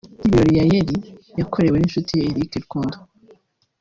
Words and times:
Ibirori 0.25 0.53
Yayeli 0.59 0.97
yakorewe 1.39 1.77
n'inshuti 1.77 2.11
ye 2.19 2.25
Eric 2.29 2.51
Rukundo 2.63 2.97